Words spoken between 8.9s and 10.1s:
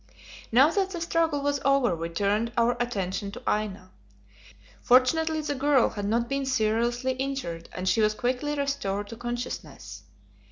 to consciousness.